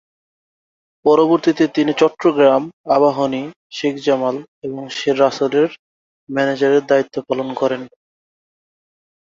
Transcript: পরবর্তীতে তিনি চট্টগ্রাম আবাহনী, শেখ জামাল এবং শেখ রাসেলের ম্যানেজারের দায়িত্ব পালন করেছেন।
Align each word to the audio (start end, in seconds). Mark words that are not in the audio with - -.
পরবর্তীতে 1.05 1.63
তিনি 1.67 1.91
চট্টগ্রাম 1.93 2.63
আবাহনী, 2.87 3.43
শেখ 3.71 3.95
জামাল 3.97 4.35
এবং 4.63 4.81
শেখ 4.89 5.15
রাসেলের 5.17 5.69
ম্যানেজারের 6.29 6.83
দায়িত্ব 6.85 7.15
পালন 7.27 7.49
করেছেন। 7.53 7.81